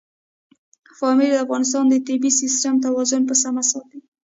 پامیر 0.97 1.29
د 1.33 1.35
افغانستان 1.45 1.83
د 1.89 1.93
طبعي 2.07 2.31
سیسټم 2.41 2.75
توازن 2.85 3.21
په 3.29 3.35
سمه 3.43 3.63
ساتي. 3.71 3.99